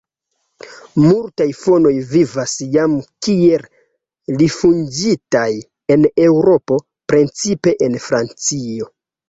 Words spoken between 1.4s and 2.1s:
fonoj